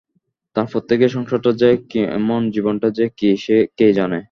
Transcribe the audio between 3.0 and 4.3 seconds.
কী, কে জানে!